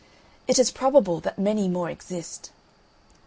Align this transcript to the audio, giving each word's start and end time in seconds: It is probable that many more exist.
It 0.47 0.57
is 0.57 0.71
probable 0.71 1.19
that 1.19 1.37
many 1.37 1.67
more 1.67 1.87
exist. 1.87 2.49